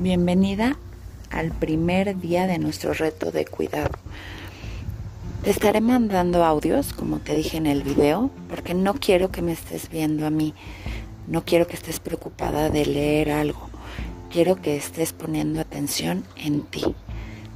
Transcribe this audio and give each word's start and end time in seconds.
Bienvenida 0.00 0.78
al 1.30 1.50
primer 1.50 2.18
día 2.18 2.46
de 2.46 2.58
nuestro 2.58 2.94
reto 2.94 3.32
de 3.32 3.44
cuidado. 3.44 3.90
Te 5.44 5.50
estaré 5.50 5.82
mandando 5.82 6.42
audios, 6.42 6.94
como 6.94 7.18
te 7.18 7.34
dije 7.36 7.58
en 7.58 7.66
el 7.66 7.82
video, 7.82 8.30
porque 8.48 8.72
no 8.72 8.94
quiero 8.94 9.30
que 9.30 9.42
me 9.42 9.52
estés 9.52 9.90
viendo 9.90 10.26
a 10.26 10.30
mí. 10.30 10.54
No 11.26 11.44
quiero 11.44 11.66
que 11.66 11.74
estés 11.74 12.00
preocupada 12.00 12.70
de 12.70 12.86
leer 12.86 13.30
algo. 13.30 13.68
Quiero 14.30 14.56
que 14.56 14.74
estés 14.74 15.12
poniendo 15.12 15.60
atención 15.60 16.24
en 16.34 16.62
ti. 16.62 16.94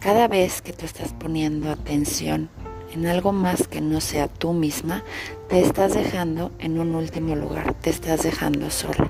Cada 0.00 0.28
vez 0.28 0.60
que 0.60 0.74
tú 0.74 0.84
estás 0.84 1.14
poniendo 1.14 1.70
atención 1.70 2.50
en 2.92 3.06
algo 3.06 3.32
más 3.32 3.66
que 3.66 3.80
no 3.80 4.02
sea 4.02 4.28
tú 4.28 4.52
misma, 4.52 5.02
te 5.48 5.62
estás 5.62 5.94
dejando 5.94 6.52
en 6.58 6.78
un 6.80 6.96
último 6.96 7.34
lugar, 7.34 7.72
te 7.80 7.88
estás 7.88 8.24
dejando 8.24 8.70
sola. 8.70 9.05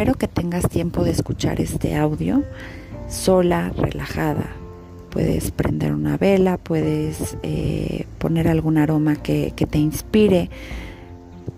Espero 0.00 0.16
que 0.16 0.28
tengas 0.28 0.66
tiempo 0.66 1.04
de 1.04 1.10
escuchar 1.10 1.60
este 1.60 1.94
audio 1.94 2.42
sola, 3.06 3.70
relajada. 3.76 4.46
Puedes 5.10 5.50
prender 5.50 5.92
una 5.92 6.16
vela, 6.16 6.56
puedes 6.56 7.36
eh, 7.42 8.06
poner 8.16 8.48
algún 8.48 8.78
aroma 8.78 9.16
que, 9.16 9.52
que 9.54 9.66
te 9.66 9.76
inspire, 9.76 10.48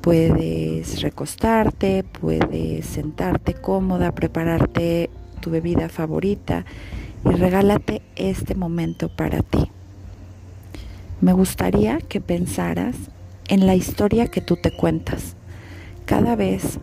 puedes 0.01 1.03
recostarte, 1.03 2.03
puedes 2.03 2.85
sentarte 2.85 3.55
cómoda, 3.55 4.11
prepararte 4.11 5.09
tu 5.39 5.51
bebida 5.51 5.89
favorita 5.89 6.65
y 7.25 7.29
regálate 7.29 8.03
este 8.17 8.57
momento 8.57 9.09
para 9.09 9.43
ti. 9.43 9.71
Me 11.21 11.33
gustaría 11.33 11.99
que 11.99 12.21
pensaras 12.21 12.97
en 13.47 13.69
la 13.69 13.77
historia 13.77 14.27
que 14.27 14.41
tú 14.41 14.57
te 14.57 14.73
cuentas. 14.73 15.37
Cada 16.07 16.35
vez 16.35 16.81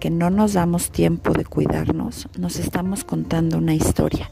que 0.00 0.10
no 0.10 0.30
nos 0.30 0.54
damos 0.54 0.90
tiempo 0.90 1.32
de 1.32 1.44
cuidarnos, 1.44 2.26
nos 2.38 2.58
estamos 2.58 3.04
contando 3.04 3.58
una 3.58 3.74
historia. 3.74 4.30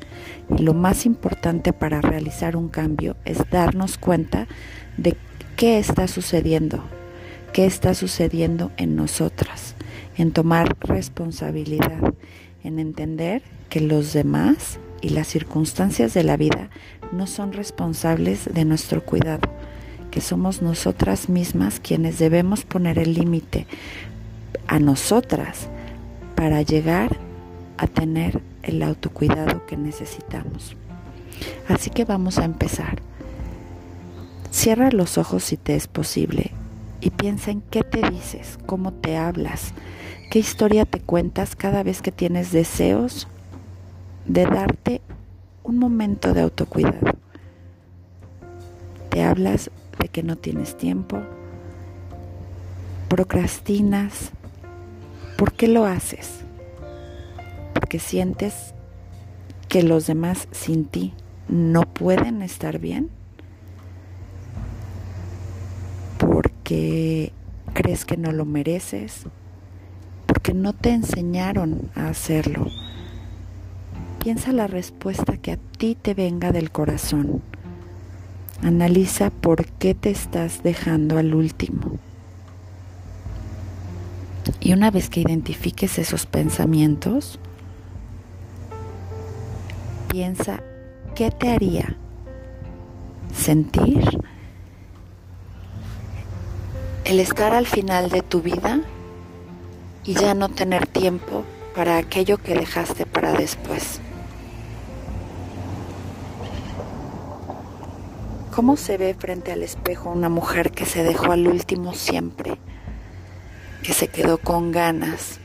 Y 0.56 0.62
lo 0.62 0.72
más 0.72 1.04
importante 1.04 1.74
para 1.74 2.00
realizar 2.00 2.56
un 2.56 2.68
cambio 2.68 3.16
es 3.26 3.38
darnos 3.50 3.98
cuenta 3.98 4.48
de 4.96 5.14
qué 5.56 5.78
está 5.78 6.08
sucediendo, 6.08 6.82
qué 7.52 7.66
está 7.66 7.92
sucediendo 7.92 8.72
en 8.78 8.96
nosotras, 8.96 9.74
en 10.16 10.32
tomar 10.32 10.74
responsabilidad, 10.80 12.14
en 12.64 12.78
entender 12.78 13.42
que 13.68 13.80
los 13.80 14.14
demás 14.14 14.80
y 15.02 15.10
las 15.10 15.28
circunstancias 15.28 16.14
de 16.14 16.24
la 16.24 16.38
vida 16.38 16.70
no 17.12 17.26
son 17.26 17.52
responsables 17.52 18.48
de 18.52 18.64
nuestro 18.64 19.04
cuidado, 19.04 19.50
que 20.10 20.22
somos 20.22 20.62
nosotras 20.62 21.28
mismas 21.28 21.78
quienes 21.78 22.18
debemos 22.18 22.64
poner 22.64 22.98
el 22.98 23.12
límite 23.12 23.66
a 24.66 24.78
nosotras 24.78 25.68
para 26.34 26.62
llegar 26.62 27.16
a 27.76 27.86
tener 27.86 28.42
el 28.62 28.82
autocuidado 28.82 29.66
que 29.66 29.76
necesitamos. 29.76 30.76
Así 31.68 31.90
que 31.90 32.04
vamos 32.04 32.38
a 32.38 32.44
empezar. 32.44 33.00
Cierra 34.50 34.90
los 34.90 35.18
ojos 35.18 35.44
si 35.44 35.56
te 35.56 35.76
es 35.76 35.86
posible 35.86 36.52
y 37.00 37.10
piensa 37.10 37.50
en 37.50 37.60
qué 37.60 37.82
te 37.82 38.08
dices, 38.10 38.58
cómo 38.66 38.92
te 38.92 39.16
hablas, 39.16 39.72
qué 40.30 40.38
historia 40.38 40.84
te 40.84 41.00
cuentas 41.00 41.54
cada 41.54 41.82
vez 41.82 42.02
que 42.02 42.12
tienes 42.12 42.50
deseos 42.50 43.28
de 44.26 44.44
darte 44.44 45.00
un 45.62 45.78
momento 45.78 46.34
de 46.34 46.42
autocuidado. 46.42 47.16
Te 49.10 49.22
hablas 49.22 49.70
de 49.98 50.08
que 50.08 50.22
no 50.22 50.36
tienes 50.36 50.76
tiempo, 50.76 51.18
procrastinas, 53.08 54.32
¿Por 55.38 55.52
qué 55.52 55.68
lo 55.68 55.84
haces? 55.84 56.40
Porque 57.72 58.00
sientes 58.00 58.74
que 59.68 59.84
los 59.84 60.08
demás 60.08 60.48
sin 60.50 60.84
ti 60.84 61.14
no 61.48 61.82
pueden 61.82 62.42
estar 62.42 62.80
bien. 62.80 63.08
Porque 66.18 67.32
crees 67.72 68.04
que 68.04 68.16
no 68.16 68.32
lo 68.32 68.46
mereces. 68.46 69.26
Porque 70.26 70.54
no 70.54 70.72
te 70.72 70.90
enseñaron 70.90 71.88
a 71.94 72.08
hacerlo. 72.08 72.66
Piensa 74.18 74.50
la 74.50 74.66
respuesta 74.66 75.36
que 75.36 75.52
a 75.52 75.56
ti 75.56 75.94
te 75.94 76.14
venga 76.14 76.50
del 76.50 76.72
corazón. 76.72 77.42
Analiza 78.60 79.30
por 79.30 79.66
qué 79.66 79.94
te 79.94 80.10
estás 80.10 80.64
dejando 80.64 81.16
al 81.16 81.32
último. 81.32 82.00
Y 84.60 84.72
una 84.72 84.90
vez 84.90 85.10
que 85.10 85.20
identifiques 85.20 85.98
esos 85.98 86.26
pensamientos, 86.26 87.38
piensa 90.08 90.62
qué 91.14 91.30
te 91.30 91.50
haría 91.50 91.96
sentir 93.34 94.18
el 97.04 97.20
estar 97.20 97.54
al 97.54 97.66
final 97.66 98.10
de 98.10 98.22
tu 98.22 98.42
vida 98.42 98.80
y 100.04 100.14
ya 100.14 100.34
no 100.34 100.48
tener 100.48 100.86
tiempo 100.86 101.44
para 101.74 101.96
aquello 101.96 102.38
que 102.38 102.54
dejaste 102.54 103.06
para 103.06 103.32
después. 103.32 104.00
¿Cómo 108.54 108.76
se 108.76 108.96
ve 108.98 109.14
frente 109.14 109.52
al 109.52 109.62
espejo 109.62 110.10
una 110.10 110.28
mujer 110.28 110.72
que 110.72 110.84
se 110.84 111.04
dejó 111.04 111.30
al 111.32 111.46
último 111.46 111.94
siempre? 111.94 112.58
Que 113.82 113.92
se 113.92 114.08
quedó 114.08 114.38
con 114.38 114.72
ganas, 114.72 115.38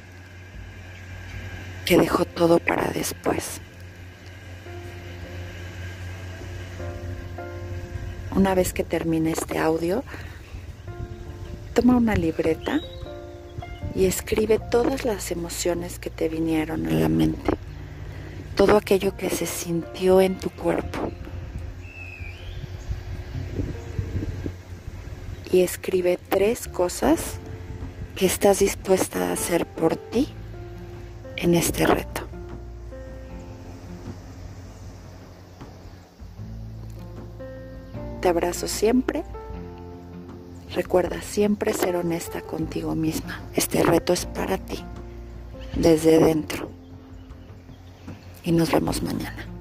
que 1.85 1.97
dejó 1.97 2.25
todo 2.25 2.59
para 2.59 2.87
después. 2.91 3.61
Una 8.35 8.55
vez 8.55 8.73
que 8.73 8.83
termine 8.83 9.31
este 9.31 9.59
audio, 9.59 10.03
toma 11.73 11.95
una 11.95 12.15
libreta 12.15 12.81
y 13.95 14.05
escribe 14.05 14.59
todas 14.59 15.05
las 15.05 15.31
emociones 15.31 15.99
que 15.99 16.09
te 16.09 16.29
vinieron 16.29 16.87
a 16.87 16.91
la 16.91 17.09
mente, 17.09 17.51
todo 18.55 18.77
aquello 18.77 19.15
que 19.15 19.29
se 19.29 19.45
sintió 19.45 20.19
en 20.19 20.39
tu 20.39 20.49
cuerpo. 20.49 21.11
Y 25.51 25.61
escribe 25.61 26.17
tres 26.29 26.67
cosas 26.67 27.37
que 28.15 28.25
estás 28.25 28.59
dispuesta 28.59 29.29
a 29.29 29.33
hacer 29.33 29.65
por 29.65 29.95
ti 29.95 30.27
en 31.35 31.55
este 31.55 31.85
reto. 31.87 32.21
Te 38.21 38.29
abrazo 38.29 38.67
siempre. 38.67 39.23
Recuerda 40.73 41.21
siempre 41.21 41.73
ser 41.73 41.95
honesta 41.95 42.41
contigo 42.41 42.95
misma. 42.95 43.41
Este 43.53 43.83
reto 43.83 44.13
es 44.13 44.25
para 44.25 44.57
ti, 44.57 44.79
desde 45.75 46.19
dentro. 46.19 46.69
Y 48.43 48.51
nos 48.51 48.71
vemos 48.71 49.03
mañana. 49.03 49.52